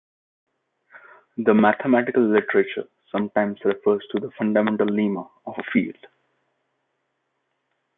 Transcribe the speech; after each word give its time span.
The 1.37 1.53
mathematical 1.53 2.23
literature 2.23 2.87
sometimes 3.11 3.59
refers 3.63 4.03
to 4.11 4.19
the 4.19 4.31
fundamental 4.31 4.87
lemma 4.87 5.29
of 5.45 5.53
a 5.59 5.63
field. 5.71 6.07